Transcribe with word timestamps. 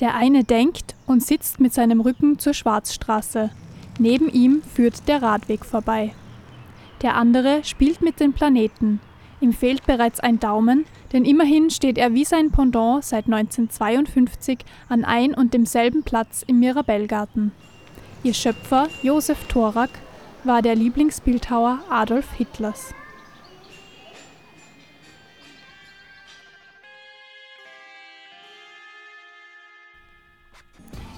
Der 0.00 0.14
eine 0.14 0.44
denkt 0.44 0.94
und 1.06 1.22
sitzt 1.22 1.58
mit 1.60 1.74
seinem 1.74 2.00
Rücken 2.00 2.38
zur 2.38 2.54
Schwarzstraße. 2.54 3.50
Neben 3.98 4.28
ihm 4.28 4.62
führt 4.62 5.08
der 5.08 5.22
Radweg 5.22 5.64
vorbei. 5.64 6.14
Der 7.02 7.16
andere 7.16 7.64
spielt 7.64 8.00
mit 8.00 8.20
den 8.20 8.32
Planeten. 8.32 9.00
Ihm 9.40 9.52
fehlt 9.52 9.86
bereits 9.86 10.20
ein 10.20 10.40
Daumen, 10.40 10.84
denn 11.12 11.24
immerhin 11.24 11.70
steht 11.70 11.98
er 11.98 12.12
wie 12.12 12.24
sein 12.24 12.50
Pendant 12.50 13.04
seit 13.04 13.26
1952 13.26 14.58
an 14.88 15.04
ein 15.04 15.34
und 15.34 15.54
demselben 15.54 16.02
Platz 16.02 16.44
im 16.46 16.58
Mirabellgarten. 16.58 17.52
Ihr 18.24 18.34
Schöpfer, 18.34 18.88
Josef 19.02 19.46
Thorak, 19.46 19.90
war 20.44 20.62
der 20.62 20.74
Lieblingsbildhauer 20.74 21.80
Adolf 21.88 22.32
Hitlers. 22.32 22.94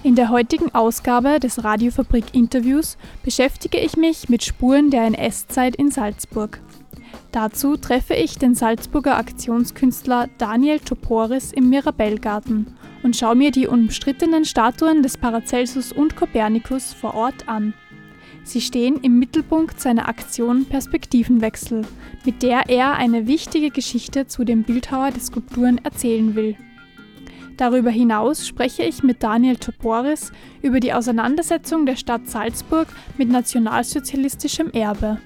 In 0.03 0.15
der 0.15 0.29
heutigen 0.29 0.73
Ausgabe 0.73 1.39
des 1.39 1.63
Radiofabrik 1.63 2.33
Interviews 2.33 2.97
beschäftige 3.21 3.77
ich 3.77 3.97
mich 3.97 4.29
mit 4.29 4.43
Spuren 4.43 4.89
der 4.89 5.03
NS-Zeit 5.03 5.75
in 5.75 5.91
Salzburg. 5.91 6.59
Dazu 7.31 7.77
treffe 7.77 8.15
ich 8.15 8.39
den 8.39 8.55
Salzburger 8.55 9.17
Aktionskünstler 9.17 10.27
Daniel 10.39 10.79
Toporis 10.79 11.51
im 11.51 11.69
Mirabellgarten 11.69 12.75
und 13.03 13.15
schaue 13.15 13.35
mir 13.35 13.51
die 13.51 13.67
umstrittenen 13.67 14.43
Statuen 14.43 15.03
des 15.03 15.17
Paracelsus 15.17 15.91
und 15.91 16.15
Kopernikus 16.15 16.93
vor 16.93 17.13
Ort 17.13 17.47
an. 17.47 17.75
Sie 18.43 18.61
stehen 18.61 18.97
im 19.03 19.19
Mittelpunkt 19.19 19.79
seiner 19.79 20.09
Aktion 20.09 20.65
Perspektivenwechsel, 20.65 21.83
mit 22.25 22.41
der 22.41 22.69
er 22.69 22.93
eine 22.93 23.27
wichtige 23.27 23.69
Geschichte 23.69 24.25
zu 24.25 24.45
dem 24.45 24.63
Bildhauer 24.63 25.11
der 25.11 25.21
Skulpturen 25.21 25.79
erzählen 25.83 26.33
will. 26.33 26.57
Darüber 27.61 27.91
hinaus 27.91 28.47
spreche 28.47 28.81
ich 28.81 29.03
mit 29.03 29.21
Daniel 29.21 29.55
Toporis 29.55 30.31
über 30.63 30.79
die 30.79 30.93
Auseinandersetzung 30.93 31.85
der 31.85 31.95
Stadt 31.95 32.27
Salzburg 32.27 32.87
mit 33.19 33.29
nationalsozialistischem 33.29 34.71
Erbe. 34.71 35.19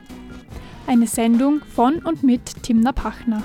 Eine 0.85 1.07
Sendung 1.07 1.61
von 1.73 1.99
und 1.99 2.23
mit 2.23 2.61
Timna 2.61 2.91
Pachner. 2.91 3.41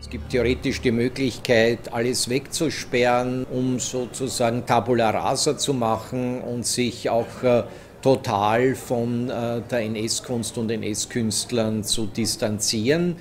Es 0.00 0.08
gibt 0.08 0.30
theoretisch 0.30 0.80
die 0.82 0.92
Möglichkeit, 0.92 1.92
alles 1.92 2.28
wegzusperren, 2.28 3.44
um 3.46 3.80
sozusagen 3.80 4.64
Tabula 4.66 5.10
rasa 5.10 5.58
zu 5.58 5.74
machen 5.74 6.40
und 6.42 6.64
sich 6.64 7.10
auch 7.10 7.42
äh, 7.42 7.64
total 8.04 8.74
von 8.74 9.30
äh, 9.30 9.62
der 9.62 9.80
NS-Kunst 9.80 10.58
und 10.58 10.70
NS-Künstlern 10.70 11.84
zu 11.84 12.04
distanzieren. 12.04 13.16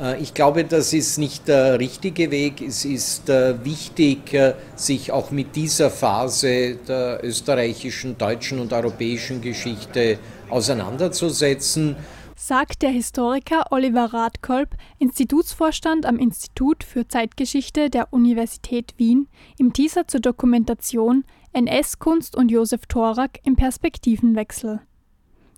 Äh, 0.00 0.20
ich 0.20 0.34
glaube, 0.34 0.64
das 0.64 0.92
ist 0.92 1.18
nicht 1.18 1.46
der 1.46 1.78
richtige 1.78 2.32
Weg. 2.32 2.60
Es 2.60 2.84
ist 2.84 3.28
äh, 3.28 3.64
wichtig, 3.64 4.36
sich 4.74 5.12
auch 5.12 5.30
mit 5.30 5.54
dieser 5.54 5.88
Phase 5.88 6.74
der 6.88 7.20
österreichischen, 7.22 8.18
deutschen 8.18 8.58
und 8.58 8.72
europäischen 8.72 9.40
Geschichte 9.40 10.18
auseinanderzusetzen 10.50 11.94
sagt 12.36 12.82
der 12.82 12.90
Historiker 12.90 13.66
Oliver 13.70 14.12
Radkolb, 14.12 14.74
Institutsvorstand 14.98 16.04
am 16.04 16.18
Institut 16.18 16.84
für 16.84 17.08
Zeitgeschichte 17.08 17.88
der 17.88 18.12
Universität 18.12 18.92
Wien, 18.98 19.28
im 19.56 19.72
Teaser 19.72 20.08
zur 20.08 20.20
Dokumentation 20.20 21.24
NS-Kunst 21.54 22.36
und 22.36 22.50
Josef 22.50 22.86
Thorak 22.86 23.38
im 23.44 23.56
Perspektivenwechsel. 23.56 24.80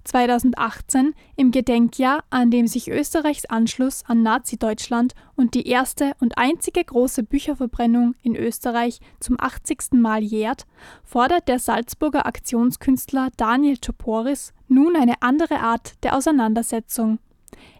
2018 0.04 1.14
im 1.34 1.50
Gedenkjahr, 1.50 2.22
an 2.30 2.50
dem 2.50 2.66
sich 2.66 2.88
Österreichs 2.88 3.44
Anschluss 3.46 4.04
an 4.06 4.22
Nazi-Deutschland 4.22 5.14
und 5.34 5.54
die 5.54 5.66
erste 5.66 6.12
und 6.20 6.38
einzige 6.38 6.84
große 6.84 7.22
Bücherverbrennung 7.22 8.14
in 8.22 8.36
Österreich 8.36 9.00
zum 9.20 9.36
80. 9.40 9.92
Mal 9.94 10.22
jährt, 10.22 10.66
fordert 11.02 11.48
der 11.48 11.58
Salzburger 11.58 12.26
Aktionskünstler 12.26 13.30
Daniel 13.36 13.78
Toporis 13.78 14.52
nun 14.68 14.96
eine 14.96 15.22
andere 15.22 15.60
Art 15.60 15.94
der 16.04 16.16
Auseinandersetzung. 16.16 17.18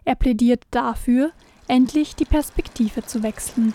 Er 0.03 0.15
plädiert 0.15 0.63
dafür, 0.71 1.31
endlich 1.67 2.15
die 2.15 2.25
Perspektive 2.25 3.05
zu 3.05 3.23
wechseln. 3.23 3.73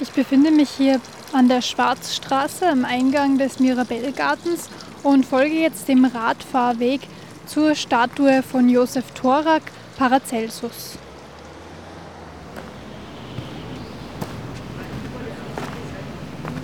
Ich 0.00 0.10
befinde 0.10 0.50
mich 0.50 0.70
hier 0.70 1.00
an 1.32 1.48
der 1.48 1.62
Schwarzstraße 1.62 2.68
am 2.68 2.84
Eingang 2.84 3.38
des 3.38 3.58
Mirabellgartens 3.58 4.68
und 5.02 5.24
folge 5.24 5.56
jetzt 5.56 5.88
dem 5.88 6.04
Radfahrweg 6.04 7.00
zur 7.46 7.74
Statue 7.74 8.42
von 8.42 8.68
Josef 8.68 9.10
Thorak 9.12 9.62
Paracelsus. 9.96 10.98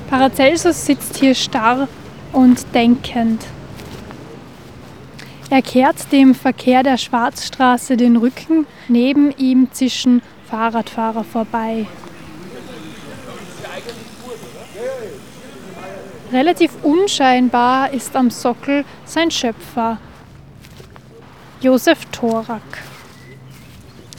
Paracelsus 0.09 0.87
sitzt 0.87 1.17
hier 1.19 1.35
starr 1.35 1.89
und 2.33 2.75
denkend. 2.75 3.45
Er 5.51 5.63
kehrt 5.63 6.13
dem 6.13 6.35
Verkehr 6.35 6.83
der 6.83 6.99
Schwarzstraße 6.99 7.97
den 7.97 8.17
Rücken, 8.17 8.67
neben 8.89 9.33
ihm 9.33 9.69
zischen 9.73 10.23
Fahrradfahrer 10.51 11.25
vorbei. 11.25 11.87
Relativ 16.31 16.73
unscheinbar 16.83 17.91
ist 17.95 18.15
am 18.15 18.29
Sockel 18.29 18.85
sein 19.07 19.31
Schöpfer, 19.31 19.97
Josef 21.63 22.05
Thorak. 22.13 22.61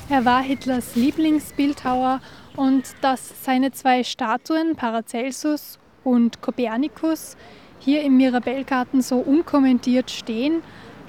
Er 0.10 0.26
war 0.26 0.42
Hitlers 0.42 0.96
Lieblingsbildhauer 0.96 2.20
und 2.56 2.84
dass 3.02 3.44
seine 3.44 3.72
zwei 3.74 4.04
Statuen 4.04 4.76
Paracelsus 4.76 5.78
und 6.04 6.42
Kopernikus 6.42 7.38
hier 7.78 8.02
im 8.02 8.18
Mirabellgarten 8.18 9.04
so 9.04 9.18
unkommentiert 9.18 10.10
stehen, 10.10 10.64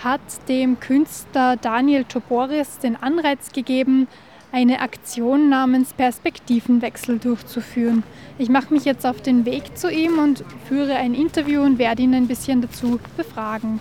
hat 0.05 0.21
dem 0.51 0.81
Künstler 0.81 1.57
Daniel 1.57 2.05
Toboris 2.05 2.79
den 2.79 2.97
Anreiz 2.97 3.53
gegeben, 3.53 4.07
eine 4.53 4.81
Aktion 4.81 5.49
namens 5.49 5.93
Perspektivenwechsel 5.93 7.19
durchzuführen. 7.19 8.03
Ich 8.39 8.49
mache 8.49 8.73
mich 8.73 8.85
jetzt 8.85 9.07
auf 9.07 9.21
den 9.21 9.45
Weg 9.45 9.77
zu 9.77 9.91
ihm 9.91 10.19
und 10.19 10.45
führe 10.69 10.95
ein 10.97 11.15
Interview 11.15 11.63
und 11.63 11.79
werde 11.79 12.03
ihn 12.03 12.15
ein 12.15 12.27
bisschen 12.27 12.61
dazu 12.61 12.99
befragen. 13.17 13.81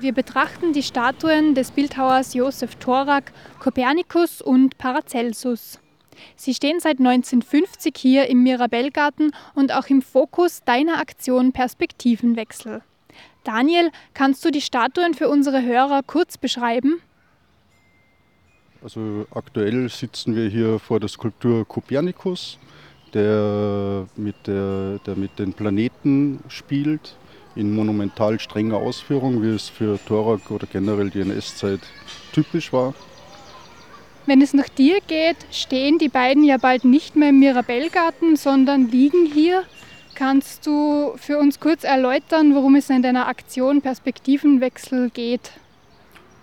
Wir 0.00 0.14
betrachten 0.14 0.72
die 0.72 0.82
Statuen 0.82 1.54
des 1.54 1.72
Bildhauers 1.72 2.32
Josef 2.32 2.76
Thorak, 2.76 3.32
Kopernikus 3.58 4.40
und 4.40 4.78
Paracelsus. 4.78 5.78
Sie 6.36 6.54
stehen 6.54 6.80
seit 6.80 6.98
1950 6.98 7.94
hier 7.98 8.26
im 8.28 8.42
Mirabellgarten 8.42 9.32
und 9.54 9.72
auch 9.72 9.88
im 9.88 10.00
Fokus 10.00 10.64
deiner 10.64 10.98
Aktion 10.98 11.52
Perspektivenwechsel. 11.52 12.82
Daniel, 13.44 13.90
kannst 14.14 14.44
du 14.44 14.50
die 14.50 14.60
Statuen 14.60 15.14
für 15.14 15.28
unsere 15.28 15.62
Hörer 15.62 16.02
kurz 16.06 16.36
beschreiben? 16.38 17.00
Also 18.82 19.26
aktuell 19.30 19.88
sitzen 19.88 20.34
wir 20.34 20.48
hier 20.48 20.78
vor 20.78 21.00
der 21.00 21.08
Skulptur 21.08 21.66
Kopernikus, 21.66 22.58
der 23.12 24.06
mit, 24.16 24.46
der, 24.46 24.98
der 25.06 25.16
mit 25.16 25.38
den 25.38 25.52
Planeten 25.52 26.40
spielt, 26.48 27.16
in 27.56 27.74
monumental 27.74 28.38
strenger 28.38 28.76
Ausführung, 28.76 29.42
wie 29.42 29.54
es 29.54 29.68
für 29.68 29.98
Thorak 30.06 30.50
oder 30.50 30.66
generell 30.66 31.10
die 31.10 31.20
NS-Zeit 31.20 31.80
typisch 32.32 32.72
war. 32.72 32.94
Wenn 34.26 34.42
es 34.42 34.54
nach 34.54 34.68
dir 34.68 35.00
geht, 35.06 35.36
stehen 35.50 35.98
die 35.98 36.08
beiden 36.08 36.44
ja 36.44 36.56
bald 36.56 36.84
nicht 36.84 37.16
mehr 37.16 37.30
im 37.30 37.40
Mirabellgarten, 37.40 38.36
sondern 38.36 38.88
liegen 38.90 39.26
hier. 39.26 39.64
Kannst 40.20 40.66
du 40.66 41.14
für 41.16 41.38
uns 41.38 41.60
kurz 41.60 41.82
erläutern, 41.82 42.54
worum 42.54 42.74
es 42.74 42.90
in 42.90 43.00
deiner 43.00 43.26
Aktion 43.26 43.80
Perspektivenwechsel 43.80 45.08
geht? 45.08 45.52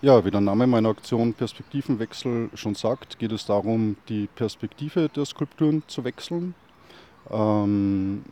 Ja, 0.01 0.25
wie 0.25 0.31
der 0.31 0.41
Name 0.41 0.65
meiner 0.65 0.89
Aktion 0.89 1.35
Perspektivenwechsel 1.35 2.49
schon 2.55 2.73
sagt, 2.73 3.19
geht 3.19 3.31
es 3.31 3.45
darum, 3.45 3.95
die 4.09 4.29
Perspektive 4.33 5.09
der 5.09 5.25
Skulpturen 5.25 5.83
zu 5.85 6.03
wechseln. 6.03 6.55
Ähm, 7.29 8.23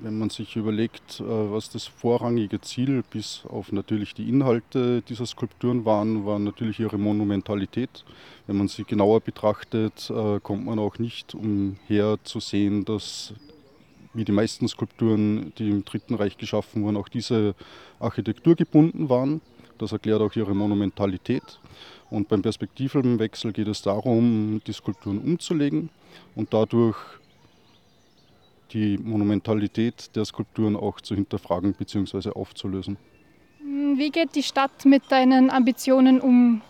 wenn 0.00 0.18
man 0.18 0.30
sich 0.30 0.56
überlegt, 0.56 1.20
äh, 1.20 1.26
was 1.26 1.70
das 1.70 1.86
vorrangige 1.86 2.60
Ziel 2.60 3.04
bis 3.08 3.44
auf 3.48 3.70
natürlich 3.70 4.14
die 4.14 4.28
Inhalte 4.28 5.02
dieser 5.02 5.26
Skulpturen 5.26 5.84
waren, 5.84 6.26
war 6.26 6.40
natürlich 6.40 6.80
ihre 6.80 6.98
Monumentalität. 6.98 8.04
Wenn 8.48 8.56
man 8.56 8.66
sie 8.66 8.82
genauer 8.82 9.20
betrachtet, 9.20 10.10
äh, 10.10 10.40
kommt 10.40 10.66
man 10.66 10.80
auch 10.80 10.98
nicht 10.98 11.36
umher 11.36 12.18
zu 12.24 12.40
sehen, 12.40 12.84
dass 12.84 13.32
wie 14.14 14.24
die 14.24 14.32
meisten 14.32 14.68
Skulpturen, 14.68 15.52
die 15.58 15.68
im 15.70 15.84
Dritten 15.84 16.14
Reich 16.14 16.36
geschaffen 16.36 16.82
wurden, 16.82 16.96
auch 16.96 17.08
diese 17.08 17.54
Architektur 17.98 18.54
gebunden 18.54 19.08
waren. 19.08 19.40
Das 19.78 19.92
erklärt 19.92 20.20
auch 20.20 20.34
ihre 20.36 20.54
Monumentalität. 20.54 21.60
Und 22.10 22.28
beim 22.28 22.42
Perspektivenwechsel 22.42 23.52
geht 23.52 23.68
es 23.68 23.82
darum, 23.82 24.60
die 24.66 24.72
Skulpturen 24.72 25.18
umzulegen 25.18 25.88
und 26.36 26.52
dadurch 26.52 26.96
die 28.72 28.98
Monumentalität 28.98 30.14
der 30.14 30.24
Skulpturen 30.24 30.76
auch 30.76 31.00
zu 31.00 31.14
hinterfragen 31.14 31.74
bzw. 31.74 32.30
aufzulösen. 32.30 32.96
Wie 33.96 34.10
geht 34.10 34.34
die 34.34 34.42
Stadt 34.42 34.84
mit 34.84 35.10
deinen 35.10 35.50
Ambitionen 35.50 36.20
um? 36.20 36.62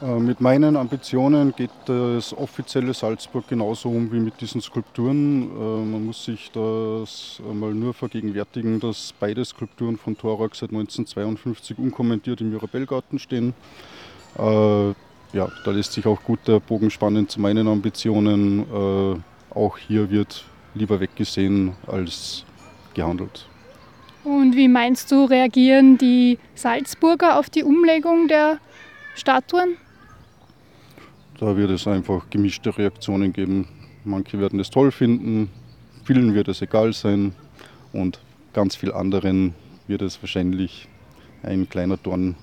Äh, 0.00 0.18
mit 0.20 0.40
meinen 0.40 0.76
Ambitionen 0.76 1.52
geht 1.56 1.70
das 1.86 2.32
offizielle 2.36 2.94
Salzburg 2.94 3.48
genauso 3.48 3.88
um 3.88 4.12
wie 4.12 4.20
mit 4.20 4.40
diesen 4.40 4.60
Skulpturen. 4.60 5.42
Äh, 5.42 5.84
man 5.86 6.06
muss 6.06 6.24
sich 6.24 6.50
das 6.52 7.42
einmal 7.48 7.74
nur 7.74 7.94
vergegenwärtigen, 7.94 8.78
dass 8.78 9.12
beide 9.18 9.44
Skulpturen 9.44 9.96
von 9.96 10.16
Thorak 10.16 10.54
seit 10.54 10.70
1952 10.70 11.78
unkommentiert 11.78 12.40
im 12.40 12.50
Mirabellgarten 12.50 13.18
stehen. 13.18 13.54
Äh, 14.38 14.88
ja, 15.32 15.48
da 15.64 15.70
lässt 15.72 15.92
sich 15.92 16.06
auch 16.06 16.22
gut 16.22 16.38
der 16.46 16.60
Bogen 16.60 16.90
spannen 16.90 17.28
zu 17.28 17.38
meinen 17.40 17.68
Ambitionen. 17.68 18.64
Auch 19.50 19.76
hier 19.76 20.10
wird 20.10 20.46
lieber 20.74 21.00
weggesehen 21.00 21.74
als 21.86 22.46
gehandelt. 22.94 23.46
Und 24.24 24.56
wie 24.56 24.68
meinst 24.68 25.12
du, 25.12 25.26
reagieren 25.26 25.98
die 25.98 26.38
Salzburger 26.54 27.38
auf 27.38 27.50
die 27.50 27.62
Umlegung 27.62 28.26
der 28.28 28.58
Statuen? 29.16 29.76
Da 31.38 31.56
wird 31.56 31.70
es 31.70 31.86
einfach 31.86 32.28
gemischte 32.30 32.76
Reaktionen 32.76 33.32
geben. 33.32 33.68
Manche 34.04 34.40
werden 34.40 34.58
es 34.58 34.70
toll 34.70 34.90
finden, 34.90 35.50
vielen 36.02 36.34
wird 36.34 36.48
es 36.48 36.62
egal 36.62 36.92
sein 36.92 37.32
und 37.92 38.20
ganz 38.52 38.74
vielen 38.74 38.92
anderen 38.92 39.54
wird 39.86 40.02
es 40.02 40.20
wahrscheinlich 40.20 40.88
ein 41.44 41.68
kleiner 41.68 41.96
Dorn 41.96 42.34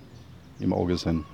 im 0.59 0.71
Auge 0.71 0.95
sein. 0.97 1.25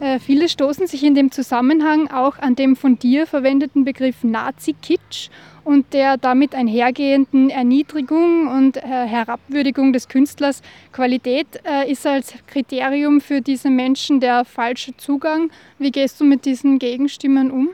Äh, 0.00 0.20
viele 0.20 0.48
stoßen 0.48 0.86
sich 0.86 1.02
in 1.02 1.14
dem 1.14 1.32
Zusammenhang 1.32 2.08
auch 2.08 2.38
an 2.38 2.54
dem 2.54 2.76
von 2.76 2.98
dir 2.98 3.26
verwendeten 3.26 3.84
Begriff 3.84 4.22
Nazi-Kitsch 4.22 5.28
und 5.64 5.92
der 5.92 6.16
damit 6.16 6.54
einhergehenden 6.54 7.50
Erniedrigung 7.50 8.46
und 8.46 8.76
äh, 8.76 8.80
Herabwürdigung 8.80 9.92
des 9.92 10.08
Künstlers. 10.08 10.62
Qualität 10.92 11.46
äh, 11.64 11.90
ist 11.90 12.06
als 12.06 12.32
Kriterium 12.46 13.20
für 13.20 13.40
diese 13.40 13.70
Menschen 13.70 14.20
der 14.20 14.44
falsche 14.44 14.96
Zugang. 14.96 15.50
Wie 15.78 15.90
gehst 15.90 16.20
du 16.20 16.24
mit 16.24 16.44
diesen 16.44 16.78
Gegenstimmen 16.78 17.50
um? 17.50 17.70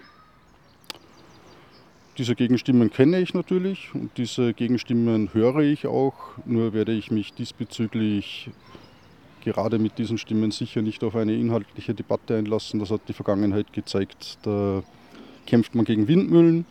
Diese 2.16 2.34
Gegenstimmen 2.34 2.90
kenne 2.90 3.20
ich 3.20 3.34
natürlich 3.34 3.90
und 3.92 4.16
diese 4.16 4.54
Gegenstimmen 4.54 5.30
höre 5.34 5.58
ich 5.58 5.86
auch, 5.86 6.14
nur 6.46 6.72
werde 6.72 6.92
ich 6.92 7.10
mich 7.10 7.34
diesbezüglich 7.34 8.50
gerade 9.44 9.78
mit 9.78 9.98
diesen 9.98 10.18
Stimmen 10.18 10.50
sicher 10.50 10.82
nicht 10.82 11.04
auf 11.04 11.14
eine 11.14 11.34
inhaltliche 11.34 11.94
Debatte 11.94 12.36
einlassen. 12.36 12.80
Das 12.80 12.90
hat 12.90 13.02
die 13.08 13.12
Vergangenheit 13.12 13.72
gezeigt. 13.72 14.38
Da 14.42 14.82
kämpft 15.46 15.74
man 15.74 15.84
gegen 15.84 16.08
Windmühlen. 16.08 16.66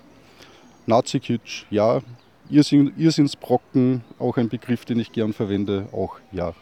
Nazi-Kitsch, 0.85 1.65
ja. 1.69 2.01
Irrsinnsbrocken, 2.49 4.03
auch 4.19 4.37
ein 4.37 4.49
Begriff, 4.49 4.83
den 4.85 4.99
ich 4.99 5.11
gern 5.13 5.31
verwende, 5.31 5.87
auch 5.93 6.17
ja. 6.31 6.53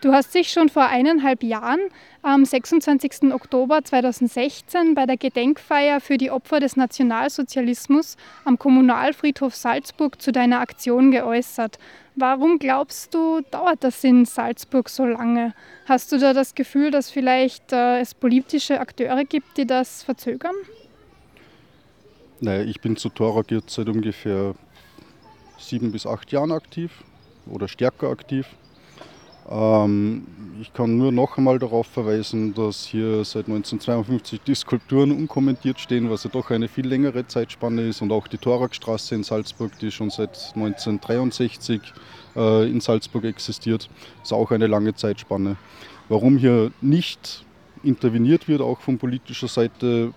Du 0.00 0.14
hast 0.14 0.34
dich 0.34 0.50
schon 0.50 0.70
vor 0.70 0.86
eineinhalb 0.86 1.42
Jahren, 1.42 1.80
am 2.22 2.46
26. 2.46 3.34
Oktober 3.34 3.84
2016, 3.84 4.94
bei 4.94 5.04
der 5.04 5.18
Gedenkfeier 5.18 6.00
für 6.00 6.16
die 6.16 6.30
Opfer 6.30 6.58
des 6.58 6.74
Nationalsozialismus 6.74 8.16
am 8.46 8.58
Kommunalfriedhof 8.58 9.54
Salzburg 9.54 10.22
zu 10.22 10.32
deiner 10.32 10.60
Aktion 10.60 11.10
geäußert. 11.10 11.78
Warum 12.16 12.58
glaubst 12.58 13.12
du, 13.12 13.42
dauert 13.50 13.84
das 13.84 14.02
in 14.02 14.24
Salzburg 14.24 14.88
so 14.88 15.04
lange? 15.04 15.52
Hast 15.84 16.12
du 16.12 16.18
da 16.18 16.32
das 16.32 16.54
Gefühl, 16.54 16.90
dass 16.90 17.10
vielleicht 17.10 17.70
äh, 17.72 18.00
es 18.00 18.14
politische 18.14 18.80
Akteure 18.80 19.24
gibt, 19.24 19.58
die 19.58 19.66
das 19.66 20.02
verzögern? 20.02 20.54
Naja, 22.40 22.62
ich 22.62 22.80
bin 22.80 22.96
zu 22.96 23.10
Torak 23.10 23.50
jetzt 23.50 23.74
seit 23.74 23.90
ungefähr 23.90 24.54
sieben 25.58 25.92
bis 25.92 26.06
acht 26.06 26.32
Jahren 26.32 26.52
aktiv 26.52 27.04
oder 27.50 27.68
stärker 27.68 28.08
aktiv. 28.08 28.46
Ähm, 29.48 30.26
ich 30.60 30.72
kann 30.72 30.98
nur 30.98 31.10
noch 31.10 31.38
einmal 31.38 31.58
darauf 31.58 31.86
verweisen, 31.86 32.52
dass 32.54 32.84
hier 32.84 33.24
seit 33.24 33.46
1952 33.46 34.40
die 34.42 34.54
Skulpturen 34.54 35.10
unkommentiert 35.10 35.80
stehen, 35.80 36.10
was 36.10 36.24
ja 36.24 36.30
doch 36.30 36.50
eine 36.50 36.68
viel 36.68 36.86
längere 36.86 37.26
Zeitspanne 37.26 37.82
ist. 37.82 38.02
Und 38.02 38.12
auch 38.12 38.28
die 38.28 38.38
Thorakstraße 38.38 39.14
in 39.14 39.24
Salzburg, 39.24 39.78
die 39.78 39.90
schon 39.90 40.10
seit 40.10 40.36
1963 40.54 41.80
äh, 42.36 42.70
in 42.70 42.80
Salzburg 42.80 43.24
existiert, 43.24 43.88
ist 44.22 44.32
auch 44.32 44.50
eine 44.50 44.66
lange 44.66 44.94
Zeitspanne. 44.94 45.56
Warum 46.08 46.36
hier 46.36 46.72
nicht 46.80 47.44
interveniert 47.82 48.48
wird, 48.48 48.60
auch 48.60 48.80
von 48.80 48.98
politischer 48.98 49.48
Seite, 49.48 50.12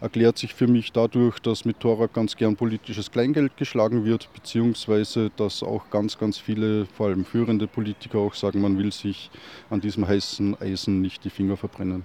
erklärt 0.00 0.38
sich 0.38 0.54
für 0.54 0.66
mich 0.66 0.92
dadurch, 0.92 1.38
dass 1.40 1.64
mit 1.64 1.80
Torak 1.80 2.12
ganz 2.12 2.36
gern 2.36 2.56
politisches 2.56 3.10
Kleingeld 3.10 3.56
geschlagen 3.56 4.04
wird, 4.04 4.28
beziehungsweise 4.32 5.30
dass 5.36 5.62
auch 5.62 5.90
ganz, 5.90 6.18
ganz 6.18 6.38
viele, 6.38 6.86
vor 6.86 7.06
allem 7.08 7.24
führende 7.24 7.66
Politiker 7.66 8.18
auch 8.18 8.34
sagen, 8.34 8.60
man 8.60 8.78
will 8.78 8.92
sich 8.92 9.30
an 9.70 9.80
diesem 9.80 10.06
heißen 10.06 10.60
Eisen 10.60 11.00
nicht 11.00 11.24
die 11.24 11.30
Finger 11.30 11.56
verbrennen. 11.56 12.04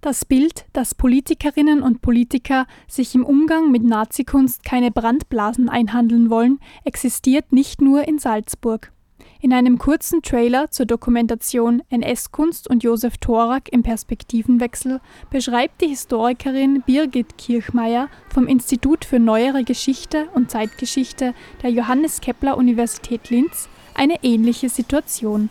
Das 0.00 0.26
Bild, 0.26 0.66
dass 0.74 0.94
Politikerinnen 0.94 1.82
und 1.82 2.02
Politiker 2.02 2.66
sich 2.86 3.14
im 3.14 3.24
Umgang 3.24 3.70
mit 3.70 3.84
Nazikunst 3.84 4.62
keine 4.62 4.90
Brandblasen 4.90 5.70
einhandeln 5.70 6.28
wollen, 6.28 6.60
existiert 6.84 7.54
nicht 7.54 7.80
nur 7.80 8.06
in 8.06 8.18
Salzburg. 8.18 8.92
In 9.40 9.52
einem 9.52 9.76
kurzen 9.76 10.22
Trailer 10.22 10.70
zur 10.70 10.86
Dokumentation 10.86 11.82
NS-Kunst 11.90 12.68
und 12.68 12.82
Josef 12.82 13.18
Thorak 13.18 13.70
im 13.70 13.82
Perspektivenwechsel 13.82 15.02
beschreibt 15.28 15.82
die 15.82 15.88
Historikerin 15.88 16.82
Birgit 16.86 17.36
Kirchmeier 17.36 18.08
vom 18.30 18.46
Institut 18.46 19.04
für 19.04 19.18
Neuere 19.18 19.62
Geschichte 19.62 20.28
und 20.32 20.50
Zeitgeschichte 20.50 21.34
der 21.62 21.70
Johannes 21.70 22.22
Kepler 22.22 22.56
Universität 22.56 23.28
Linz 23.28 23.68
eine 23.92 24.24
ähnliche 24.24 24.70
Situation. 24.70 25.50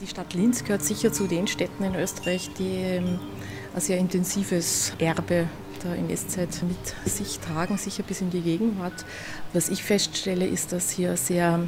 Die 0.00 0.08
Stadt 0.08 0.34
Linz 0.34 0.64
gehört 0.64 0.82
sicher 0.82 1.12
zu 1.12 1.28
den 1.28 1.46
Städten 1.46 1.84
in 1.84 1.94
Österreich, 1.94 2.50
die 2.58 2.74
ähm, 2.74 3.20
ein 3.72 3.80
sehr 3.80 3.98
intensives 3.98 4.94
Erbe 4.98 5.46
der 5.84 5.94
NS-Zeit 5.94 6.60
mit 6.64 7.08
sich 7.08 7.38
tragen, 7.38 7.78
sicher 7.78 8.02
bis 8.02 8.20
in 8.20 8.30
die 8.30 8.40
Gegenwart. 8.40 9.04
Was 9.52 9.68
ich 9.68 9.84
feststelle, 9.84 10.44
ist, 10.44 10.72
dass 10.72 10.90
hier 10.90 11.16
sehr 11.16 11.60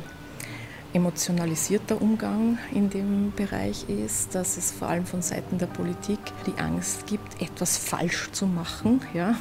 emotionalisierter 0.94 2.00
Umgang 2.00 2.58
in 2.73 2.88
dem 2.88 3.32
Bereich 3.35 3.88
ist, 3.88 4.35
dass 4.35 4.56
es 4.56 4.70
vor 4.70 4.88
allem 4.88 5.06
von 5.06 5.23
Seiten 5.23 5.58
der 5.58 5.67
Politik 5.67 6.20
die 6.46 6.58
Angst 6.61 7.06
gibt, 7.06 7.43
etwas 7.43 7.76
falsch 7.76 8.31
zu 8.31 8.46
machen. 8.46 9.02
Ja? 9.12 9.35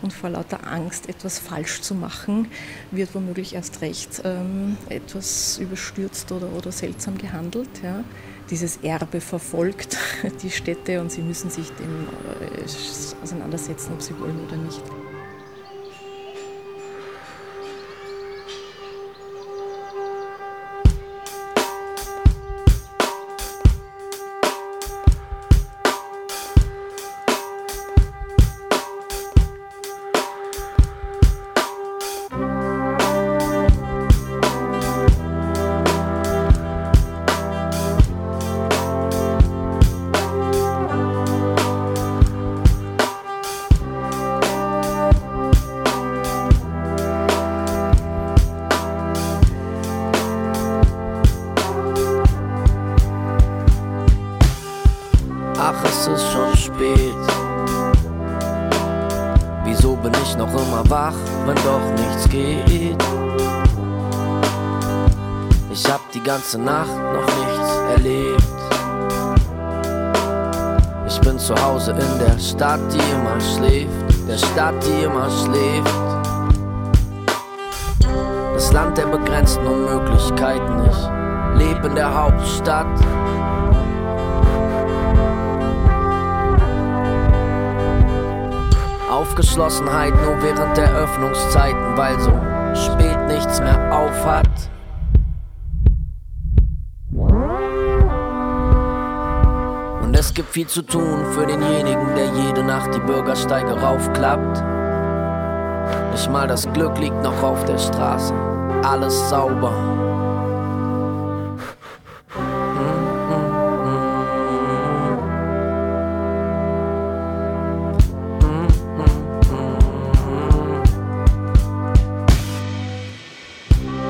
Und 0.00 0.14
vor 0.14 0.30
lauter 0.30 0.66
Angst, 0.66 1.08
etwas 1.08 1.38
falsch 1.38 1.82
zu 1.82 1.94
machen, 1.94 2.48
wird 2.90 3.14
womöglich 3.14 3.54
erst 3.54 3.82
recht 3.82 4.22
ähm, 4.24 4.78
etwas 4.88 5.58
überstürzt 5.58 6.32
oder, 6.32 6.50
oder 6.56 6.72
seltsam 6.72 7.18
gehandelt. 7.18 7.68
Ja? 7.82 8.02
Dieses 8.50 8.78
Erbe 8.78 9.20
verfolgt 9.20 9.98
die 10.42 10.50
Städte 10.50 11.02
und 11.02 11.12
sie 11.12 11.22
müssen 11.22 11.50
sich 11.50 11.70
dem 11.72 12.08
äh, 12.40 13.22
auseinandersetzen, 13.22 13.92
ob 13.92 14.00
sie 14.00 14.18
wollen 14.18 14.40
oder 14.46 14.56
nicht. 14.56 14.82
Ganze 66.54 66.60
Nacht 66.60 66.96
noch 67.12 67.26
nichts 67.26 67.70
erlebt. 67.96 68.42
Ich 71.06 71.20
bin 71.20 71.38
zu 71.38 71.54
Hause 71.54 71.92
in 71.92 72.18
der 72.18 72.38
Stadt, 72.38 72.80
die 72.92 72.98
immer 73.12 73.40
schläft, 73.40 74.28
der 74.28 74.38
Stadt, 74.38 74.74
die 74.84 75.04
immer 75.04 75.28
schläft. 75.30 75.94
Das 78.54 78.72
Land 78.72 78.98
der 78.98 79.06
begrenzten 79.06 79.66
Unmöglichkeiten, 79.66 80.82
ich 80.88 81.64
lebe 81.64 81.88
in 81.88 81.94
der 81.94 82.14
Hauptstadt. 82.14 82.86
Aufgeschlossenheit 89.10 90.14
nur 90.14 90.42
während 90.42 90.76
der 90.76 90.92
Öffnungszeiten, 90.94 91.96
weil 91.96 92.18
so 92.20 92.32
spät 92.74 93.18
nichts 93.26 93.60
mehr 93.60 93.92
aufhat. 93.92 94.46
Und 94.46 94.73
es 100.34 100.38
gibt 100.38 100.52
viel 100.52 100.66
zu 100.66 100.82
tun 100.82 101.24
für 101.32 101.46
denjenigen, 101.46 102.12
der 102.16 102.26
jede 102.26 102.64
Nacht 102.64 102.92
die 102.92 102.98
Bürgersteige 102.98 103.70
raufklappt. 103.70 104.64
Nicht 106.10 106.28
mal 106.28 106.48
das 106.48 106.66
Glück 106.72 106.98
liegt 106.98 107.22
noch 107.22 107.40
auf 107.40 107.64
der 107.66 107.78
Straße, 107.78 108.34
alles 108.82 109.30
sauber. 109.30 109.72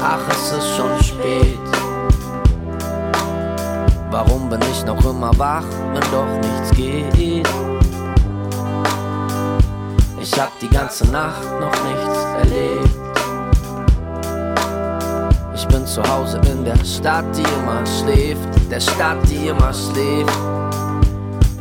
Ach, 0.00 0.28
es 0.30 0.52
ist 0.52 0.74
schon 0.74 0.93
Warum 4.26 4.48
bin 4.48 4.60
ich 4.70 4.84
noch 4.84 5.04
immer 5.04 5.30
wach, 5.38 5.64
wenn 5.92 6.02
doch 6.10 6.26
nichts 6.40 6.70
geht? 6.76 7.46
Ich 10.20 10.40
hab 10.40 10.58
die 10.60 10.68
ganze 10.68 11.10
Nacht 11.10 11.44
noch 11.60 11.72
nichts 11.84 12.18
erlebt. 12.38 12.90
Ich 15.54 15.66
bin 15.68 15.86
zu 15.86 16.02
Hause 16.02 16.40
in 16.50 16.64
der 16.64 16.84
Stadt, 16.84 17.26
die 17.36 17.42
immer 17.42 17.84
schläft. 17.86 18.48
Der 18.70 18.80
Stadt, 18.80 19.18
die 19.28 19.48
immer 19.48 19.72
schläft. 19.72 20.38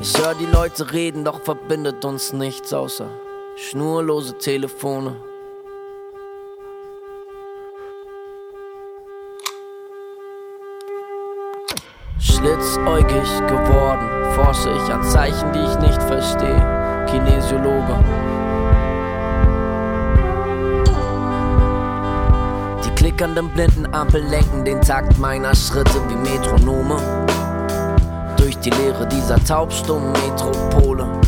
Ich 0.01 0.17
höre 0.17 0.35
die 0.35 0.45
Leute 0.45 0.91
reden, 0.91 1.23
doch 1.23 1.41
verbindet 1.41 2.03
uns 2.05 2.33
nichts 2.33 2.73
außer 2.73 3.09
schnurlose 3.55 4.37
Telefone. 4.37 5.15
Schlitzäugig 12.43 13.47
geworden, 13.47 14.35
forsche 14.35 14.69
ich 14.71 14.93
an 14.93 15.01
Zeichen, 15.01 15.53
die 15.53 15.59
ich 15.59 15.79
nicht 15.79 16.03
verstehe. 16.03 17.05
Kinesiologe. 17.09 17.95
Die 22.83 22.89
klickernden 22.95 23.47
blinden 23.47 23.93
Ampeln 23.93 24.29
lenken 24.29 24.65
den 24.65 24.81
Takt 24.81 25.17
meiner 25.19 25.55
Schritte 25.55 26.01
wie 26.09 26.15
Metronome. 26.15 26.97
Durch 28.35 28.59
die 28.59 28.71
Leere 28.71 29.07
dieser 29.07 29.41
taubstummen 29.41 30.11
Metropole. 30.11 31.22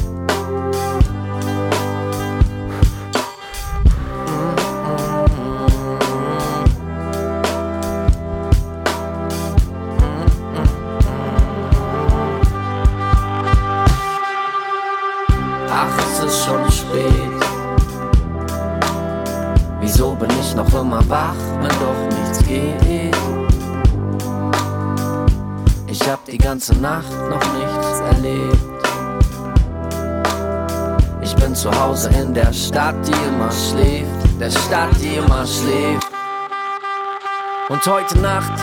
Ganze 26.66 26.82
Nacht 26.82 27.12
noch 27.30 27.54
nichts 27.54 28.00
erlebt. 28.00 28.58
Ich 31.22 31.36
bin 31.36 31.54
zu 31.54 31.70
Hause 31.70 32.10
in 32.20 32.34
der 32.34 32.52
Stadt, 32.54 32.96
die 33.06 33.12
immer 33.12 33.52
schläft. 33.52 34.40
Der 34.40 34.50
Stadt, 34.50 34.90
die 35.00 35.16
immer 35.16 35.46
schläft. 35.46 36.08
Und 37.70 37.86
heute 37.86 38.18
Nacht 38.20 38.54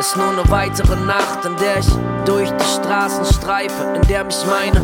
ist 0.00 0.16
nur 0.16 0.30
eine 0.30 0.48
weitere 0.50 0.96
Nacht, 1.04 1.44
in 1.44 1.54
der 1.56 1.78
ich 1.78 1.88
durch 2.24 2.50
die 2.50 2.64
Straßen 2.64 3.24
streife, 3.26 3.96
in 3.96 4.08
der 4.08 4.24
mich 4.24 4.46
meine 4.46 4.80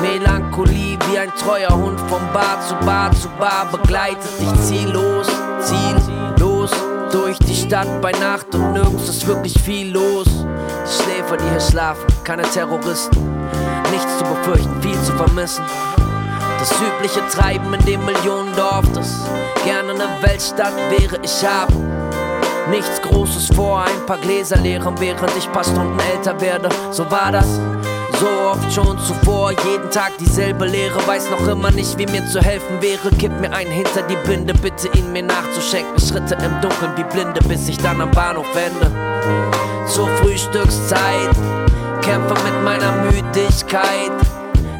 Melancholie 0.00 0.98
wie 1.10 1.18
ein 1.18 1.32
treuer 1.36 1.70
Hund 1.70 2.00
von 2.00 2.22
Bar 2.32 2.60
zu 2.66 2.74
Bar 2.84 3.12
zu 3.12 3.28
Bar 3.38 3.68
begleitet. 3.70 4.30
Ich 4.40 4.62
zieh 4.62 4.86
los, 4.86 5.28
ziellos 5.60 6.70
durch 7.12 7.38
die 7.38 7.54
Stadt 7.54 8.00
bei 8.00 8.10
Nacht 8.12 8.52
und 8.54 8.72
nirgends 8.72 9.08
ist 9.08 9.26
wirklich 9.26 9.54
viel 9.60 9.92
los. 9.92 10.26
Die 10.84 11.01
Schläfer, 11.22 11.36
die 11.36 11.50
hier 11.50 11.60
schlafen, 11.60 12.06
keine 12.24 12.42
Terroristen, 12.42 13.48
nichts 13.90 14.18
zu 14.18 14.24
befürchten, 14.24 14.82
viel 14.82 15.00
zu 15.02 15.12
vermissen. 15.12 15.64
Das 16.58 16.72
übliche 16.80 17.20
Treiben 17.28 17.72
in 17.74 17.84
dem 17.84 18.04
Millionendorf, 18.04 18.84
das 18.94 19.20
gerne 19.64 19.92
eine 19.92 20.08
Weltstadt 20.22 20.74
wäre. 20.90 21.18
Ich 21.22 21.44
hab 21.44 21.68
nichts 22.70 23.00
Großes 23.02 23.54
vor, 23.54 23.82
ein 23.82 24.06
paar 24.06 24.18
Gläser 24.18 24.56
leeren, 24.56 24.94
während 24.98 25.36
ich 25.36 25.50
paar 25.52 25.64
Stunden 25.64 25.98
älter 26.12 26.40
werde. 26.40 26.68
So 26.90 27.08
war 27.10 27.32
das. 27.32 27.46
So 28.18 28.28
oft 28.50 28.72
schon 28.72 28.98
zuvor, 29.00 29.50
jeden 29.50 29.90
Tag 29.90 30.12
dieselbe 30.18 30.66
Lehre, 30.66 31.04
weiß 31.06 31.30
noch 31.30 31.46
immer 31.48 31.70
nicht, 31.72 31.98
wie 31.98 32.06
mir 32.06 32.26
zu 32.26 32.40
helfen 32.40 32.80
wäre. 32.80 33.10
Gib 33.18 33.32
mir 33.40 33.52
einen 33.52 33.72
hinter 33.72 34.02
die 34.02 34.16
Binde, 34.28 34.54
bitte 34.54 34.88
ihn 34.96 35.12
mir 35.12 35.24
nachzuschenken. 35.24 35.98
Schritte 36.00 36.34
im 36.34 36.60
Dunkeln 36.60 36.92
wie 36.96 37.04
Blinde, 37.04 37.40
bis 37.48 37.68
ich 37.68 37.78
dann 37.78 38.00
am 38.00 38.10
Bahnhof 38.10 38.46
wende. 38.54 39.61
Zur 39.92 40.08
Frühstückszeit, 40.08 41.36
kämpfe 42.00 42.34
mit 42.44 42.64
meiner 42.64 42.92
Müdigkeit. 43.02 44.10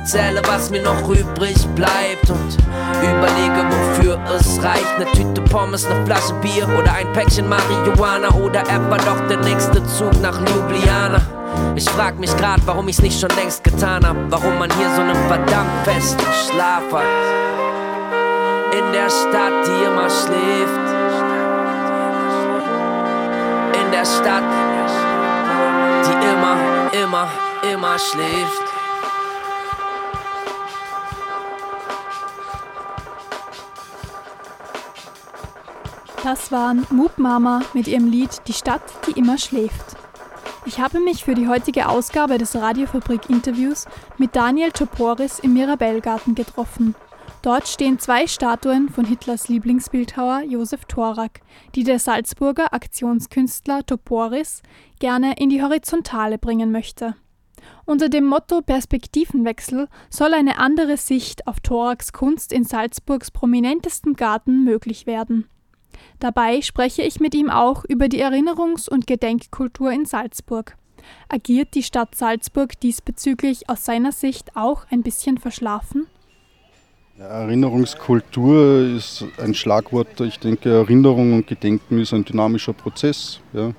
Zähle, 0.06 0.40
was 0.46 0.70
mir 0.70 0.80
noch 0.80 1.06
übrig 1.06 1.66
bleibt 1.74 2.30
und 2.30 2.56
überlege, 3.02 3.62
wofür 3.68 4.18
es 4.34 4.62
reicht. 4.64 4.86
Eine 4.96 5.04
Tüte 5.12 5.42
Pommes, 5.42 5.84
eine 5.84 6.06
Flasche 6.06 6.32
Bier 6.40 6.66
oder 6.78 6.94
ein 6.94 7.12
Päckchen 7.12 7.46
Marihuana 7.46 8.30
oder 8.30 8.60
etwa 8.60 8.96
doch 8.96 9.20
der 9.28 9.36
nächste 9.40 9.84
Zug 9.84 10.18
nach 10.22 10.40
Ljubljana. 10.40 11.20
Ich 11.74 11.84
frag 11.90 12.18
mich 12.18 12.34
grad, 12.38 12.60
warum 12.64 12.88
ich's 12.88 13.02
nicht 13.02 13.20
schon 13.20 13.36
längst 13.36 13.62
getan 13.62 14.06
hab. 14.06 14.16
Warum 14.30 14.58
man 14.58 14.70
hier 14.78 14.88
so 14.96 15.02
einen 15.02 15.28
verdammt 15.28 15.84
festen 15.84 16.24
Schlaf 16.46 16.90
hat. 16.90 17.04
In 18.78 18.92
der 18.94 19.10
Stadt, 19.10 19.66
die 19.66 19.84
immer 19.84 20.08
schläft. 20.08 20.88
In 23.74 23.92
der 23.92 24.06
Stadt, 24.06 24.71
immer, 26.30 26.90
immer, 26.92 27.28
immer 27.72 27.98
schläft. 27.98 28.62
Das 36.22 36.52
waren 36.52 36.86
Moop 36.90 37.18
Mama 37.18 37.62
mit 37.74 37.88
ihrem 37.88 38.08
Lied 38.08 38.42
Die 38.46 38.52
Stadt, 38.52 38.82
die 39.06 39.18
immer 39.18 39.38
schläft. 39.38 39.96
Ich 40.64 40.78
habe 40.78 41.00
mich 41.00 41.24
für 41.24 41.34
die 41.34 41.48
heutige 41.48 41.88
Ausgabe 41.88 42.38
des 42.38 42.54
Radiofabrik-Interviews 42.54 43.86
mit 44.18 44.36
Daniel 44.36 44.70
Choporis 44.70 45.40
im 45.40 45.54
Mirabellgarten 45.54 46.36
getroffen. 46.36 46.94
Dort 47.42 47.66
stehen 47.66 47.98
zwei 47.98 48.28
Statuen 48.28 48.88
von 48.88 49.04
Hitlers 49.04 49.48
Lieblingsbildhauer 49.48 50.42
Josef 50.42 50.84
Thorak, 50.84 51.40
die 51.74 51.82
der 51.82 51.98
Salzburger 51.98 52.72
Aktionskünstler 52.72 53.84
Toporis 53.84 54.62
gerne 55.00 55.34
in 55.38 55.50
die 55.50 55.60
Horizontale 55.60 56.38
bringen 56.38 56.70
möchte. 56.70 57.16
Unter 57.84 58.08
dem 58.08 58.26
Motto 58.26 58.62
Perspektivenwechsel 58.62 59.88
soll 60.08 60.34
eine 60.34 60.58
andere 60.58 60.96
Sicht 60.96 61.48
auf 61.48 61.58
Thoraks 61.58 62.12
Kunst 62.12 62.52
in 62.52 62.62
Salzburgs 62.62 63.32
prominentestem 63.32 64.14
Garten 64.14 64.62
möglich 64.62 65.06
werden. 65.06 65.48
Dabei 66.20 66.62
spreche 66.62 67.02
ich 67.02 67.18
mit 67.18 67.34
ihm 67.34 67.50
auch 67.50 67.84
über 67.84 68.08
die 68.08 68.22
Erinnerungs- 68.22 68.88
und 68.88 69.08
Gedenkkultur 69.08 69.90
in 69.90 70.04
Salzburg. 70.04 70.76
Agiert 71.28 71.74
die 71.74 71.82
Stadt 71.82 72.14
Salzburg 72.14 72.78
diesbezüglich 72.78 73.68
aus 73.68 73.84
seiner 73.84 74.12
Sicht 74.12 74.56
auch 74.56 74.86
ein 74.90 75.02
bisschen 75.02 75.38
verschlafen? 75.38 76.06
Erinnerungskultur 77.18 78.96
ist 78.96 79.24
ein 79.38 79.54
Schlagwort. 79.54 80.20
Ich 80.20 80.38
denke, 80.38 80.70
Erinnerung 80.70 81.34
und 81.34 81.46
Gedenken 81.46 82.00
ist 82.00 82.14
ein 82.14 82.24
dynamischer 82.24 82.72
Prozess. 82.72 83.40
Ja. 83.52 83.72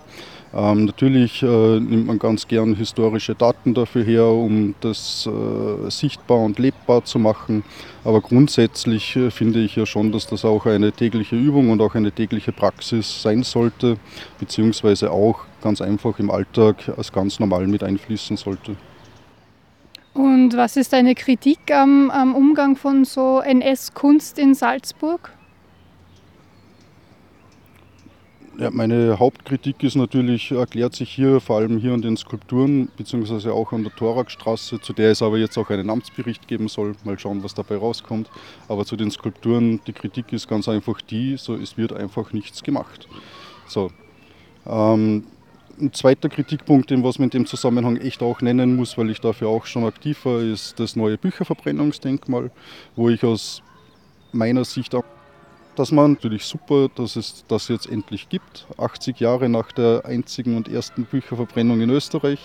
Ähm, 0.53 0.85
natürlich 0.85 1.41
äh, 1.41 1.79
nimmt 1.79 2.05
man 2.05 2.19
ganz 2.19 2.47
gern 2.47 2.75
historische 2.75 3.33
Daten 3.33 3.73
dafür 3.73 4.03
her, 4.03 4.27
um 4.27 4.75
das 4.81 5.27
äh, 5.27 5.89
sichtbar 5.89 6.37
und 6.37 6.59
lebbar 6.59 7.05
zu 7.05 7.17
machen. 7.17 7.63
Aber 8.03 8.21
grundsätzlich 8.21 9.15
äh, 9.15 9.31
finde 9.31 9.61
ich 9.61 9.75
ja 9.75 9.87
schon, 9.87 10.11
dass 10.11 10.27
das 10.27 10.45
auch 10.45 10.67
eine 10.67 10.91
tägliche 10.91 11.35
Übung 11.35 11.71
und 11.71 11.81
auch 11.81 11.95
eine 11.95 12.11
tägliche 12.11 12.51
Praxis 12.51 13.23
sein 13.23 13.41
sollte, 13.41 13.97
beziehungsweise 14.39 15.09
auch 15.09 15.39
ganz 15.63 15.81
einfach 15.81 16.19
im 16.19 16.29
Alltag 16.29 16.87
als 16.95 17.11
ganz 17.11 17.39
normal 17.39 17.65
mit 17.65 17.81
einfließen 17.81 18.37
sollte. 18.37 18.75
Und 20.13 20.55
was 20.55 20.77
ist 20.77 20.93
deine 20.93 21.15
Kritik 21.15 21.71
am, 21.71 22.11
am 22.11 22.35
Umgang 22.35 22.75
von 22.75 23.03
so 23.03 23.39
NS-Kunst 23.39 24.37
in 24.37 24.53
Salzburg? 24.53 25.31
Ja, 28.59 28.69
meine 28.69 29.17
Hauptkritik 29.17 29.81
ist 29.81 29.95
natürlich, 29.95 30.51
erklärt 30.51 30.93
sich 30.93 31.09
hier 31.09 31.41
vor 31.41 31.57
allem 31.57 31.79
hier 31.79 31.93
an 31.93 32.03
den 32.03 32.15
Skulpturen, 32.15 32.87
beziehungsweise 32.95 33.51
auch 33.51 33.71
an 33.71 33.81
der 33.81 33.95
Thorakstraße, 33.95 34.79
zu 34.79 34.93
der 34.93 35.09
es 35.09 35.23
aber 35.23 35.39
jetzt 35.39 35.57
auch 35.57 35.71
einen 35.71 35.89
Amtsbericht 35.89 36.47
geben 36.47 36.67
soll. 36.67 36.93
Mal 37.03 37.17
schauen, 37.17 37.43
was 37.43 37.55
dabei 37.55 37.77
rauskommt. 37.77 38.29
Aber 38.67 38.85
zu 38.85 38.95
den 38.95 39.09
Skulpturen, 39.09 39.81
die 39.87 39.93
Kritik 39.93 40.31
ist 40.31 40.47
ganz 40.47 40.69
einfach 40.69 41.01
die, 41.01 41.35
so 41.37 41.55
es 41.55 41.77
wird 41.77 41.93
einfach 41.93 42.31
nichts 42.31 42.61
gemacht. 42.61 43.07
So. 43.65 43.89
Ähm, 44.67 45.23
ein 45.83 45.93
zweiter 45.93 46.29
Kritikpunkt, 46.29 46.89
den 46.89 47.03
was 47.03 47.19
man 47.19 47.25
in 47.25 47.31
dem 47.31 47.45
Zusammenhang 47.45 47.97
echt 47.97 48.23
auch 48.23 48.41
nennen 48.41 48.75
muss, 48.75 48.97
weil 48.97 49.09
ich 49.09 49.19
dafür 49.21 49.49
auch 49.49 49.65
schon 49.65 49.85
aktiv 49.85 50.25
war, 50.25 50.39
ist 50.39 50.79
das 50.79 50.95
neue 50.95 51.17
Bücherverbrennungsdenkmal, 51.17 52.51
wo 52.95 53.09
ich 53.09 53.23
aus 53.23 53.61
meiner 54.31 54.65
Sicht 54.65 54.95
auch 54.95 55.03
das 55.75 55.95
war 55.95 56.07
natürlich 56.07 56.45
super, 56.45 56.87
dass 56.93 57.15
es 57.15 57.45
das 57.47 57.67
jetzt 57.67 57.89
endlich 57.89 58.29
gibt. 58.29 58.67
80 58.77 59.19
Jahre 59.19 59.49
nach 59.49 59.71
der 59.71 60.03
einzigen 60.05 60.55
und 60.55 60.67
ersten 60.67 61.05
Bücherverbrennung 61.05 61.81
in 61.81 61.89
Österreich 61.89 62.39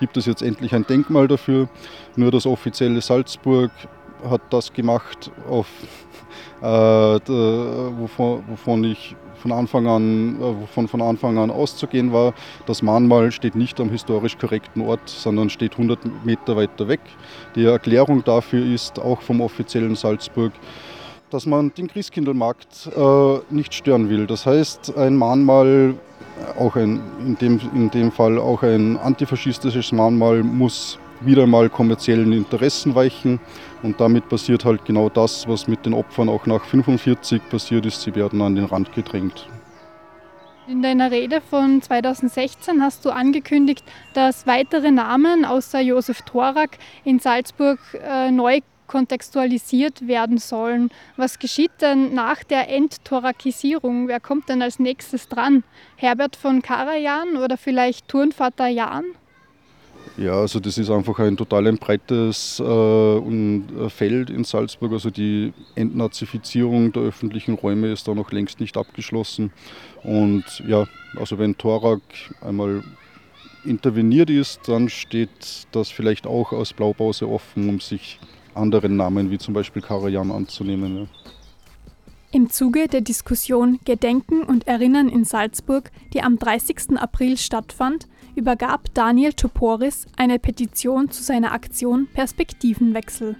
gibt 0.00 0.16
es 0.16 0.26
jetzt 0.26 0.42
endlich 0.42 0.74
ein 0.74 0.84
Denkmal 0.84 1.28
dafür. 1.28 1.68
Nur 2.16 2.32
das 2.32 2.46
offizielle 2.46 3.00
Salzburg 3.00 3.70
hat 4.28 4.42
das 4.50 4.72
gemacht, 4.72 5.30
auf, 5.48 5.68
äh, 6.62 6.66
wovon, 6.66 8.44
wovon, 8.48 8.84
ich 8.84 9.16
von 9.44 9.52
Anfang 9.52 9.86
an, 9.86 10.36
äh, 10.36 10.40
wovon 10.40 10.88
von 10.88 11.02
Anfang 11.02 11.36
an 11.36 11.50
auszugehen 11.50 12.12
war. 12.14 12.32
Das 12.64 12.80
Mahnmal 12.80 13.30
steht 13.30 13.54
nicht 13.54 13.78
am 13.78 13.90
historisch 13.90 14.38
korrekten 14.38 14.80
Ort, 14.80 15.06
sondern 15.06 15.50
steht 15.50 15.72
100 15.72 16.24
Meter 16.24 16.56
weiter 16.56 16.88
weg. 16.88 17.00
Die 17.54 17.64
Erklärung 17.64 18.24
dafür 18.24 18.64
ist 18.64 18.98
auch 18.98 19.20
vom 19.20 19.42
offiziellen 19.42 19.96
Salzburg, 19.96 20.52
dass 21.28 21.44
man 21.44 21.74
den 21.74 21.88
Christkindlmarkt 21.88 22.88
äh, 22.96 23.38
nicht 23.50 23.74
stören 23.74 24.08
will. 24.08 24.26
Das 24.26 24.46
heißt, 24.46 24.96
ein 24.96 25.14
Mahnmal, 25.14 25.94
auch 26.58 26.76
ein, 26.76 27.02
in, 27.20 27.36
dem, 27.36 27.60
in 27.74 27.90
dem 27.90 28.12
Fall 28.12 28.38
auch 28.38 28.62
ein 28.62 28.96
antifaschistisches 28.96 29.92
Mahnmal, 29.92 30.42
muss 30.42 30.98
wieder 31.20 31.46
mal 31.46 31.68
kommerziellen 31.68 32.32
Interessen 32.32 32.94
weichen. 32.94 33.40
Und 33.82 34.00
damit 34.00 34.28
passiert 34.28 34.64
halt 34.64 34.84
genau 34.84 35.08
das, 35.08 35.46
was 35.48 35.68
mit 35.68 35.84
den 35.86 35.94
Opfern 35.94 36.28
auch 36.28 36.46
nach 36.46 36.64
1945 36.64 37.48
passiert 37.48 37.86
ist. 37.86 38.02
Sie 38.02 38.14
werden 38.14 38.40
an 38.40 38.54
den 38.56 38.64
Rand 38.64 38.92
gedrängt. 38.92 39.46
In 40.66 40.80
deiner 40.80 41.10
Rede 41.10 41.42
von 41.42 41.82
2016 41.82 42.82
hast 42.82 43.04
du 43.04 43.10
angekündigt, 43.10 43.84
dass 44.14 44.46
weitere 44.46 44.90
Namen 44.90 45.44
außer 45.44 45.80
Josef 45.80 46.22
Thorak 46.22 46.78
in 47.04 47.18
Salzburg 47.18 47.78
äh, 48.02 48.30
neu 48.30 48.60
kontextualisiert 48.86 50.06
werden 50.06 50.38
sollen. 50.38 50.90
Was 51.16 51.38
geschieht 51.38 51.72
denn 51.80 52.14
nach 52.14 52.44
der 52.44 52.70
Entthorakisierung? 52.70 54.08
Wer 54.08 54.20
kommt 54.20 54.48
denn 54.48 54.62
als 54.62 54.78
nächstes 54.78 55.28
dran? 55.28 55.64
Herbert 55.96 56.36
von 56.36 56.62
Karajan 56.62 57.36
oder 57.36 57.56
vielleicht 57.58 58.08
Turnvater 58.08 58.68
Jan? 58.68 59.04
Ja, 60.16 60.34
also 60.34 60.60
das 60.60 60.78
ist 60.78 60.90
einfach 60.90 61.18
ein 61.18 61.36
total 61.36 61.66
ein 61.66 61.78
breites 61.78 62.60
äh, 62.60 63.88
Feld 63.88 64.30
in 64.30 64.44
Salzburg. 64.44 64.92
Also 64.92 65.10
die 65.10 65.52
Entnazifizierung 65.74 66.92
der 66.92 67.02
öffentlichen 67.02 67.54
Räume 67.54 67.90
ist 67.92 68.06
da 68.06 68.14
noch 68.14 68.30
längst 68.30 68.60
nicht 68.60 68.76
abgeschlossen. 68.76 69.52
Und 70.04 70.44
ja, 70.68 70.86
also 71.16 71.38
wenn 71.38 71.58
Thorak 71.58 72.00
einmal 72.40 72.84
interveniert 73.64 74.30
ist, 74.30 74.60
dann 74.68 74.88
steht 74.88 75.66
das 75.72 75.90
vielleicht 75.90 76.26
auch 76.26 76.52
aus 76.52 76.72
Blaupause 76.72 77.28
offen, 77.28 77.68
um 77.68 77.80
sich 77.80 78.20
anderen 78.54 78.96
Namen 78.96 79.30
wie 79.32 79.38
zum 79.38 79.54
Beispiel 79.54 79.82
Karajan 79.82 80.30
anzunehmen. 80.30 80.96
Ja. 80.96 81.06
Im 82.30 82.50
Zuge 82.50 82.88
der 82.88 83.00
Diskussion 83.00 83.78
Gedenken 83.84 84.42
und 84.42 84.66
Erinnern 84.66 85.08
in 85.08 85.24
Salzburg, 85.24 85.90
die 86.12 86.22
am 86.22 86.38
30. 86.38 86.96
April 86.96 87.36
stattfand, 87.36 88.06
übergab 88.34 88.92
Daniel 88.94 89.32
Toporis 89.32 90.06
eine 90.16 90.38
Petition 90.38 91.10
zu 91.10 91.22
seiner 91.22 91.52
Aktion 91.52 92.06
Perspektivenwechsel. 92.06 93.36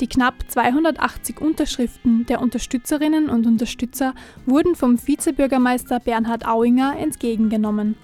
Die 0.00 0.06
knapp 0.06 0.34
280 0.48 1.40
Unterschriften 1.40 2.24
der 2.26 2.40
Unterstützerinnen 2.40 3.28
und 3.28 3.46
Unterstützer 3.46 4.14
wurden 4.46 4.74
vom 4.74 4.98
Vizebürgermeister 4.98 6.00
Bernhard 6.00 6.46
Auinger 6.46 6.96
entgegengenommen. 6.98 7.96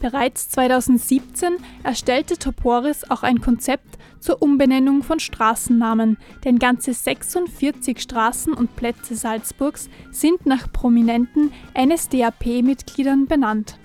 Bereits 0.00 0.48
2017 0.50 1.56
erstellte 1.82 2.38
Toporis 2.38 3.10
auch 3.10 3.22
ein 3.22 3.40
Konzept 3.40 3.98
zur 4.20 4.42
Umbenennung 4.42 5.02
von 5.02 5.18
Straßennamen, 5.18 6.18
denn 6.44 6.58
ganze 6.58 6.92
46 6.92 8.00
Straßen 8.00 8.52
und 8.52 8.76
Plätze 8.76 9.16
Salzburgs 9.16 9.88
sind 10.12 10.46
nach 10.46 10.70
prominenten 10.72 11.52
NSDAP-Mitgliedern 11.74 13.26
benannt. 13.26 13.78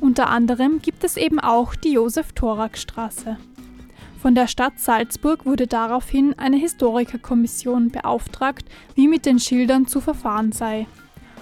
Unter 0.00 0.30
anderem 0.30 0.80
gibt 0.80 1.02
es 1.04 1.16
eben 1.16 1.40
auch 1.40 1.74
die 1.74 1.92
Josef-Thorak-Straße. 1.92 3.36
Von 4.20 4.34
der 4.34 4.46
Stadt 4.46 4.78
Salzburg 4.78 5.46
wurde 5.46 5.66
daraufhin 5.66 6.38
eine 6.38 6.56
Historikerkommission 6.56 7.90
beauftragt, 7.90 8.64
wie 8.94 9.08
mit 9.08 9.26
den 9.26 9.38
Schildern 9.38 9.86
zu 9.86 10.00
verfahren 10.00 10.52
sei. 10.52 10.86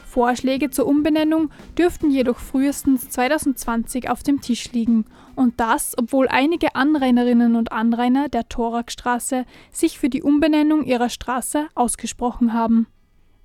Vorschläge 0.06 0.70
zur 0.70 0.86
Umbenennung 0.86 1.50
dürften 1.76 2.10
jedoch 2.10 2.38
frühestens 2.38 3.10
2020 3.10 4.08
auf 4.08 4.22
dem 4.22 4.40
Tisch 4.40 4.72
liegen. 4.72 5.04
Und 5.34 5.60
das, 5.60 5.94
obwohl 5.98 6.28
einige 6.28 6.74
Anrainerinnen 6.74 7.54
und 7.54 7.70
Anrainer 7.70 8.30
der 8.30 8.48
Thorakstraße 8.48 9.44
sich 9.70 9.98
für 9.98 10.08
die 10.08 10.22
Umbenennung 10.22 10.84
ihrer 10.84 11.10
Straße 11.10 11.68
ausgesprochen 11.74 12.54
haben. 12.54 12.86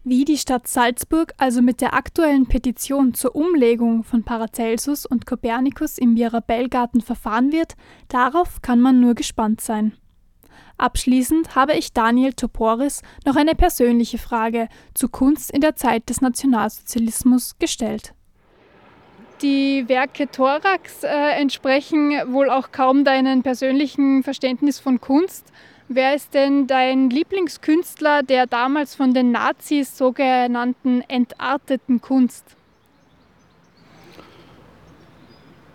Wie 0.04 0.26
die 0.26 0.38
Stadt 0.38 0.68
Salzburg 0.68 1.32
also 1.38 1.62
mit 1.62 1.80
der 1.80 1.94
aktuellen 1.94 2.48
Petition 2.48 3.14
zur 3.14 3.36
Umlegung 3.36 4.04
von 4.04 4.24
Paracelsus 4.24 5.06
und 5.06 5.28
Kopernikus 5.28 6.00
im 6.00 6.16
Mirabellgarten 6.16 7.02
verfahren 7.02 7.52
wird, 7.52 7.76
darauf 8.08 8.64
kann 8.64 8.82
man 8.82 9.00
nur 9.00 9.14
gespannt 9.14 9.62
sein. 9.62 9.94
Abschließend 10.80 11.54
habe 11.54 11.74
ich 11.74 11.94
Daniel 11.94 12.34
Toporis 12.34 13.04
noch 13.28 13.36
eine 13.36 13.54
persönliche 13.54 14.18
Frage 14.18 14.70
zu 14.96 15.08
Kunst 15.08 15.52
in 15.52 15.62
der 15.62 15.76
Zeit 15.76 16.10
des 16.10 16.20
Nationalsozialismus 16.20 17.60
gestellt. 17.60 18.16
Die 19.44 19.88
Werke 19.88 20.32
Thorax 20.32 21.04
äh, 21.04 21.08
entsprechen 21.40 22.12
wohl 22.34 22.50
auch 22.50 22.72
kaum 22.72 23.06
deinem 23.06 23.44
persönlichen 23.44 24.24
Verständnis 24.24 24.80
von 24.80 25.00
Kunst. 25.00 25.52
Wer 25.94 26.16
ist 26.16 26.34
denn 26.34 26.68
dein 26.68 27.10
Lieblingskünstler 27.10 28.24
der 28.24 28.48
damals 28.48 28.96
von 28.96 29.14
den 29.14 29.32
Nazis 29.32 29.98
sogenannten 29.98 31.02
entarteten 31.10 32.00
Kunst? 32.00 32.46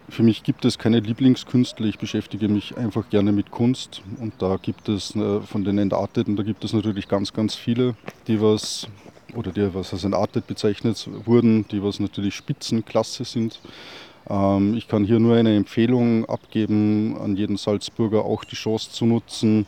Für 0.09 0.23
mich 0.23 0.43
gibt 0.43 0.65
es 0.65 0.79
keine 0.79 1.01
Lieblingskünstler. 1.01 1.85
Ich 1.85 1.99
beschäftige 1.99 2.49
mich 2.49 2.79
einfach 2.79 3.11
gerne 3.11 3.31
mit 3.31 3.51
Kunst. 3.51 4.01
Und 4.19 4.33
da 4.39 4.57
gibt 4.57 4.89
es 4.89 5.15
äh, 5.15 5.43
von 5.43 5.65
den 5.65 5.77
Entarteten, 5.77 6.35
da 6.35 6.45
gibt 6.45 6.65
es 6.65 6.73
natürlich 6.73 7.09
ganz, 7.09 7.35
ganz 7.35 7.55
viele, 7.55 7.95
die 8.27 8.41
was 8.41 8.89
oder 9.35 9.53
die 9.53 9.75
was 9.75 9.93
als 9.93 10.05
entartet 10.05 10.47
bezeichnet 10.47 11.11
wurden, 11.27 11.69
die 11.69 11.83
was 11.83 12.01
natürlich 12.01 12.37
Spitzenklasse 12.37 13.27
sind. 13.27 13.61
Ähm, 14.31 14.79
ich 14.79 14.89
kann 14.89 15.05
hier 15.05 15.19
nur 15.19 15.37
eine 15.37 15.55
Empfehlung 15.55 16.25
abgeben 16.25 17.19
an 17.19 17.37
jeden 17.37 17.59
Salzburger, 17.59 18.25
auch 18.25 18.45
die 18.45 18.57
Chance 18.57 18.93
zu 18.93 19.05
nutzen, 19.05 19.67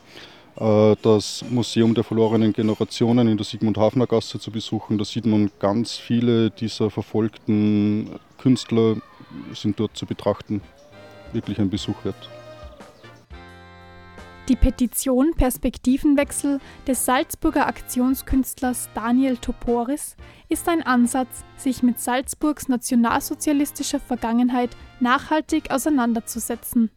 das 0.55 1.45
Museum 1.49 1.93
der 1.93 2.03
verlorenen 2.03 2.53
Generationen 2.53 3.27
in 3.27 3.37
der 3.37 3.45
Sigmund 3.45 3.77
Hafner 3.77 4.07
Gasse 4.07 4.39
zu 4.39 4.51
besuchen. 4.51 4.97
Da 4.97 5.05
sieht 5.05 5.25
man 5.25 5.51
ganz 5.59 5.95
viele 5.95 6.51
dieser 6.51 6.89
verfolgten 6.89 8.19
Künstler 8.37 8.97
sind 9.53 9.79
dort 9.79 9.95
zu 9.95 10.05
betrachten. 10.05 10.61
Wirklich 11.33 11.59
ein 11.59 11.69
Besuch 11.69 12.03
wert. 12.03 12.29
Die 14.49 14.55
Petition 14.55 15.35
Perspektivenwechsel 15.35 16.59
des 16.87 17.05
Salzburger 17.05 17.67
Aktionskünstlers 17.67 18.89
Daniel 18.95 19.37
Toporis 19.37 20.15
ist 20.49 20.67
ein 20.67 20.81
Ansatz, 20.81 21.43
sich 21.55 21.83
mit 21.83 21.99
Salzburgs 21.99 22.67
nationalsozialistischer 22.67 23.99
Vergangenheit 23.99 24.75
nachhaltig 24.99 25.69
auseinanderzusetzen. 25.69 26.89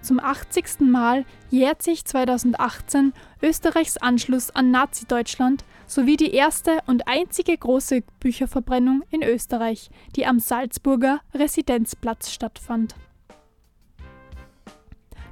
Zum 0.00 0.20
80. 0.20 0.80
Mal 0.80 1.24
jährt 1.50 1.82
sich 1.82 2.04
2018 2.04 3.12
Österreichs 3.42 3.96
Anschluss 3.96 4.50
an 4.50 4.70
Nazi-Deutschland 4.70 5.64
sowie 5.86 6.16
die 6.16 6.32
erste 6.32 6.78
und 6.86 7.08
einzige 7.08 7.56
große 7.56 8.02
Bücherverbrennung 8.20 9.02
in 9.10 9.22
Österreich, 9.22 9.90
die 10.14 10.26
am 10.26 10.38
Salzburger 10.38 11.20
Residenzplatz 11.34 12.30
stattfand. 12.30 12.94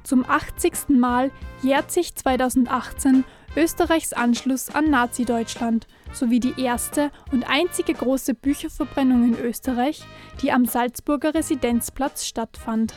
Zum 0.03 0.23
80. 0.25 0.89
Mal 0.89 1.31
jährt 1.61 1.91
sich 1.91 2.15
2018 2.15 3.25
Österreichs 3.57 4.13
Anschluss 4.13 4.69
an 4.69 4.89
Nazi-Deutschland 4.89 5.87
sowie 6.13 6.39
die 6.39 6.61
erste 6.61 7.11
und 7.31 7.49
einzige 7.49 7.93
große 7.93 8.33
Bücherverbrennung 8.33 9.33
in 9.33 9.39
Österreich, 9.39 10.03
die 10.41 10.51
am 10.51 10.65
Salzburger 10.65 11.33
Residenzplatz 11.33 12.25
stattfand. 12.25 12.93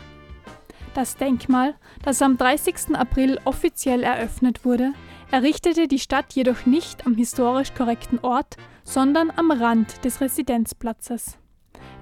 Das 0.95 1.17
Denkmal, 1.17 1.75
das 2.03 2.21
am 2.21 2.37
30. 2.37 2.97
April 2.97 3.39
offiziell 3.45 4.03
eröffnet 4.03 4.65
wurde, 4.65 4.93
errichtete 5.31 5.87
die 5.87 6.01
Stadt 6.01 6.33
jedoch 6.33 6.67
nicht 6.67 7.07
am 7.07 7.15
historisch 7.15 7.75
korrekten 7.75 8.19
Ort, 8.21 8.57
sondern 8.83 9.31
am 9.31 9.53
Rand 9.53 10.05
des 10.05 10.21
Residenzplatzes. 10.21 11.39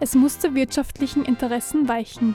es 0.01 0.14
musste 0.14 0.55
wirtschaftlichen 0.55 1.24
Interessen 1.24 1.88
weichen. 1.88 2.35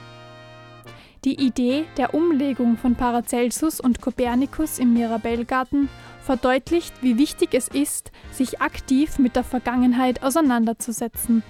Die 1.26 1.42
Idee 1.42 1.86
der 1.98 2.14
Umlegung 2.14 2.78
von 2.78 2.96
Paracelsus 2.96 3.80
und 3.80 4.02
Kopernikus 4.02 4.78
im 4.78 4.94
Mirabellgarten 4.94 5.88
verdeutlicht, 6.22 6.94
wie 7.02 7.18
wichtig 7.18 7.54
es 7.54 7.70
ist, 7.70 8.12
sich 8.32 8.62
aktiv 8.62 9.18
mit 9.20 9.38
der 9.38 9.46
Vergangenheit 9.46 10.22
auseinanderzusetzen. 10.22 11.42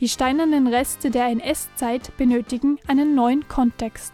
Die 0.00 0.08
steinernen 0.08 0.66
Reste 0.66 1.10
der 1.10 1.28
NS-Zeit 1.28 2.14
benötigen 2.18 2.78
einen 2.86 3.14
neuen 3.14 3.48
Kontext. 3.48 4.12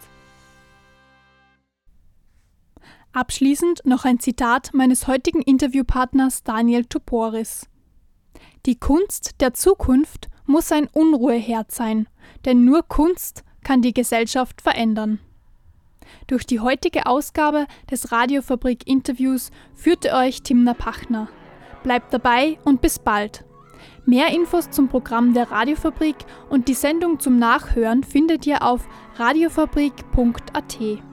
Abschließend 3.13 3.85
noch 3.85 4.05
ein 4.05 4.19
Zitat 4.19 4.71
meines 4.73 5.05
heutigen 5.05 5.43
Interviewpartners 5.43 6.43
Daniel 6.43 6.83
Tuporis. 6.85 7.67
Die 8.65 8.79
Kunst 8.79 9.39
der 9.39 9.53
Zukunft 9.53 10.29
muss 10.47 10.71
ein 10.71 10.87
Unruheherd 10.91 11.71
sein, 11.71 12.07
denn 12.45 12.65
nur 12.65 12.81
Kunst 12.81 13.43
kann 13.63 13.83
die 13.83 13.93
Gesellschaft 13.93 14.63
verändern. 14.63 15.19
Durch 16.25 16.47
die 16.47 16.59
heutige 16.59 17.05
Ausgabe 17.05 17.67
des 17.91 18.11
Radiofabrik 18.11 18.87
Interviews 18.87 19.51
führte 19.75 20.13
euch 20.13 20.41
Timna 20.41 20.73
Pachner. 20.73 21.29
Bleibt 21.83 22.11
dabei 22.13 22.57
und 22.65 22.81
bis 22.81 22.97
bald. 22.97 23.45
Mehr 24.07 24.29
Infos 24.33 24.71
zum 24.71 24.87
Programm 24.89 25.35
der 25.35 25.51
Radiofabrik 25.51 26.15
und 26.49 26.67
die 26.67 26.73
Sendung 26.73 27.19
zum 27.19 27.37
Nachhören 27.37 28.03
findet 28.03 28.47
ihr 28.47 28.63
auf 28.63 28.87
radiofabrik.at. 29.17 31.03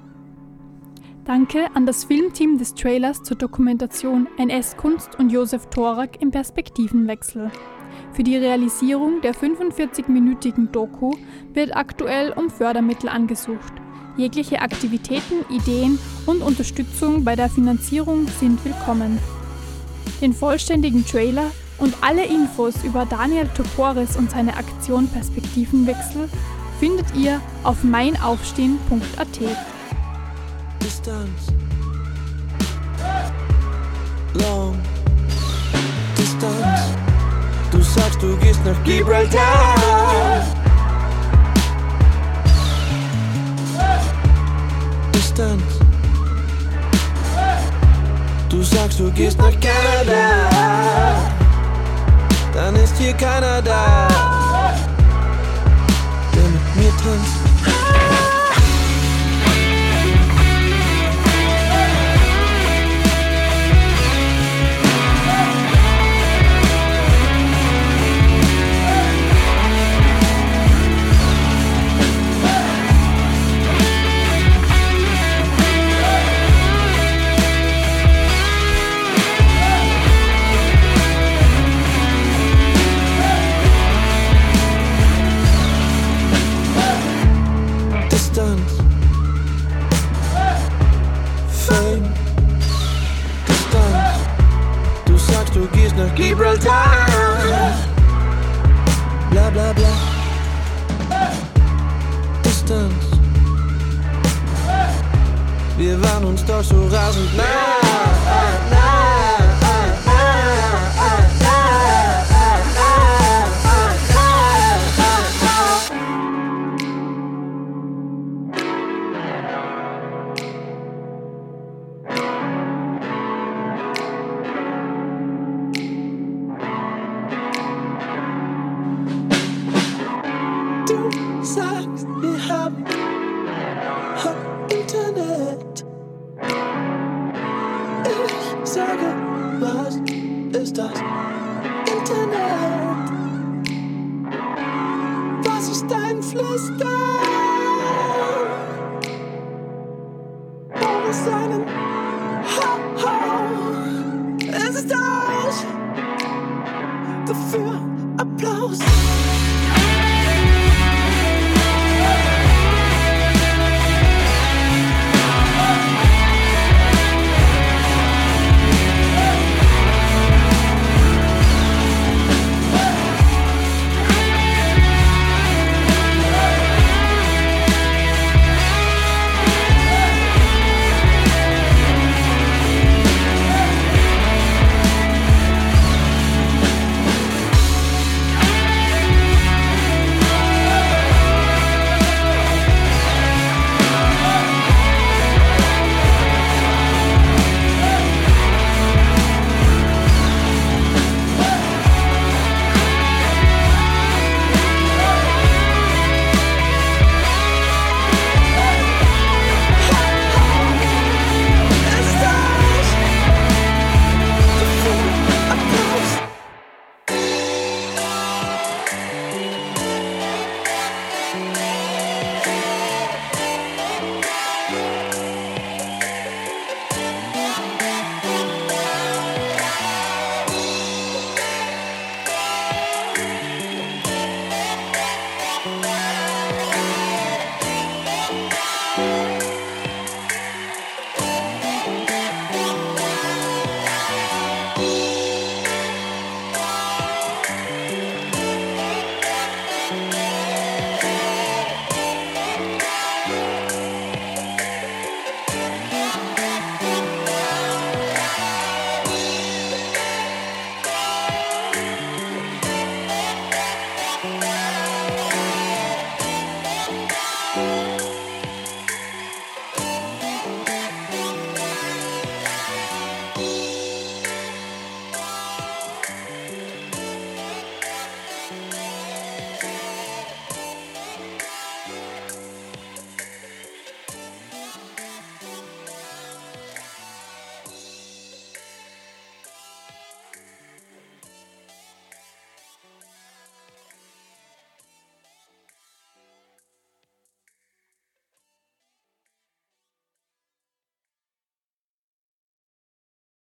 Danke 1.24 1.66
an 1.74 1.84
das 1.84 2.04
Filmteam 2.04 2.58
des 2.58 2.74
Trailers 2.74 3.22
zur 3.22 3.36
Dokumentation 3.36 4.26
NS-Kunst 4.38 5.18
und 5.18 5.30
Josef 5.30 5.66
Thorak 5.66 6.20
im 6.22 6.30
Perspektivenwechsel. 6.30 7.50
Für 8.12 8.22
die 8.24 8.36
Realisierung 8.36 9.20
der 9.20 9.34
45-minütigen 9.34 10.70
Doku 10.72 11.12
wird 11.52 11.76
aktuell 11.76 12.32
um 12.32 12.48
Fördermittel 12.48 13.08
angesucht. 13.08 13.72
Jegliche 14.16 14.62
Aktivitäten, 14.62 15.44
Ideen 15.50 15.98
und 16.26 16.42
Unterstützung 16.42 17.22
bei 17.22 17.36
der 17.36 17.50
Finanzierung 17.50 18.26
sind 18.26 18.64
willkommen. 18.64 19.18
Den 20.20 20.32
vollständigen 20.32 21.06
Trailer 21.06 21.50
und 21.78 21.94
alle 22.00 22.24
Infos 22.24 22.82
über 22.82 23.06
Daniel 23.06 23.48
Toporis 23.54 24.16
und 24.16 24.30
seine 24.30 24.56
Aktion 24.56 25.06
Perspektivenwechsel 25.08 26.28
findet 26.80 27.06
ihr 27.14 27.40
auf 27.62 27.84
meinaufstehen.at. 27.84 29.40
Distance. 30.80 31.52
Long 34.34 34.78
Distance. 36.16 36.94
Du 37.70 37.82
sagst, 37.82 38.22
du 38.22 38.36
gehst 38.38 38.60
nach 38.64 38.82
Gibraltar. 38.84 40.42
Distanz. 45.12 45.62
Du 48.48 48.62
sagst, 48.62 48.98
du 48.98 49.10
gehst 49.12 49.38
nach 49.38 49.54
Kanada. 49.60 51.20
Dann 52.52 52.74
ist 52.76 52.96
hier 52.98 53.14
keiner 53.14 53.62
da, 53.62 54.08
der 56.34 56.42
mit 56.42 56.76
mir 56.76 56.90
tanzt. 57.02 57.49